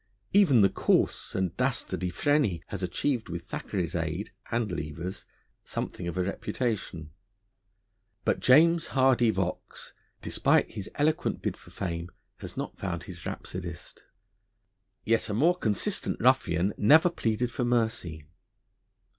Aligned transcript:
Even 0.33 0.61
the 0.63 0.69
coarse 0.69 1.35
and 1.35 1.55
dastardly 1.57 2.09
Freney 2.09 2.63
has 2.69 2.81
achieved, 2.81 3.29
with 3.29 3.43
Thackeray's 3.43 3.93
aid 3.93 4.31
(and 4.49 4.71
Lever's) 4.71 5.27
something 5.63 6.07
of 6.07 6.17
a 6.17 6.23
reputation. 6.23 7.11
But 8.25 8.39
James 8.39 8.87
Hardy 8.97 9.29
Vaux, 9.29 9.93
despite 10.19 10.71
his 10.71 10.89
eloquent 10.95 11.43
bid 11.43 11.55
for 11.55 11.69
fame, 11.69 12.09
has 12.37 12.57
not 12.57 12.79
found 12.79 13.03
his 13.03 13.27
rhapsodist. 13.27 14.01
Yet 15.05 15.29
a 15.29 15.35
more 15.35 15.55
consistent 15.55 16.19
ruffian 16.19 16.73
never 16.79 17.11
pleaded 17.11 17.51
for 17.51 17.63
mercy. 17.63 18.25